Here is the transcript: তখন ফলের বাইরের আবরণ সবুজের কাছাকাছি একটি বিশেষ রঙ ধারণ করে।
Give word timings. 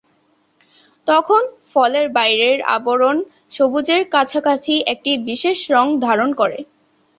তখন 1.07 1.41
ফলের 1.67 2.07
বাইরের 2.09 2.57
আবরণ 2.75 3.17
সবুজের 3.51 4.01
কাছাকাছি 4.13 4.73
একটি 4.93 5.11
বিশেষ 5.29 5.57
রঙ 5.73 5.87
ধারণ 6.05 6.29
করে। 6.33 6.59